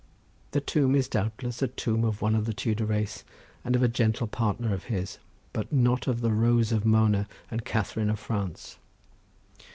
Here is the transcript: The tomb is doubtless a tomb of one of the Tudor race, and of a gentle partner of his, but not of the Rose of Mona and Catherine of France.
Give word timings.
The 0.49 0.61
tomb 0.61 0.95
is 0.95 1.07
doubtless 1.07 1.61
a 1.61 1.67
tomb 1.67 2.03
of 2.03 2.23
one 2.23 2.33
of 2.33 2.45
the 2.45 2.55
Tudor 2.55 2.87
race, 2.87 3.23
and 3.63 3.75
of 3.75 3.83
a 3.83 3.87
gentle 3.87 4.25
partner 4.25 4.73
of 4.73 4.85
his, 4.85 5.19
but 5.53 5.71
not 5.71 6.07
of 6.07 6.21
the 6.21 6.31
Rose 6.33 6.71
of 6.71 6.87
Mona 6.87 7.27
and 7.51 7.63
Catherine 7.63 8.09
of 8.09 8.17
France. 8.19 8.77